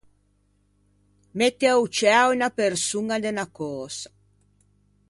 [1.37, 4.09] Mette a-o ciæo unna persoña de unna cösa.